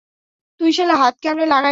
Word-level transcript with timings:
তুই 0.61 0.71
শালা 0.73 0.95
হাত 0.95 1.15
কেমনে 1.21 1.45
লাগাইলি? 1.45 1.69